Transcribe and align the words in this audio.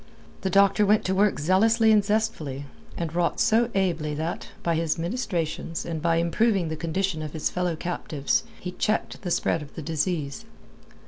The 0.41 0.49
doctor 0.49 0.83
went 0.83 1.05
to 1.05 1.13
work 1.13 1.37
zealously 1.39 1.91
and 1.91 2.03
zestfully, 2.03 2.65
and 2.97 3.13
wrought 3.13 3.39
so 3.39 3.69
ably 3.75 4.15
that, 4.15 4.47
by 4.63 4.73
his 4.73 4.97
ministrations 4.97 5.85
and 5.85 6.01
by 6.01 6.15
improving 6.15 6.69
the 6.69 6.75
condition 6.75 7.21
of 7.21 7.33
his 7.33 7.51
fellow 7.51 7.75
captives, 7.75 8.43
he 8.59 8.71
checked 8.71 9.21
the 9.21 9.29
spread 9.29 9.61
of 9.61 9.75
the 9.75 9.83
disease. 9.83 10.43